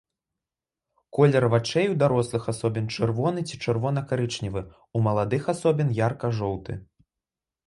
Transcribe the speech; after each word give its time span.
Колер 1.17 1.45
вачэй 1.53 1.89
у 1.93 1.97
дарослых 2.03 2.47
асобін 2.53 2.87
чырвоны 2.95 3.43
ці 3.51 3.61
чырвона-карычневы, 3.67 4.65
у 4.97 5.05
маладых 5.11 5.43
асобін 5.55 5.97
ярка-жоўты. 6.01 6.81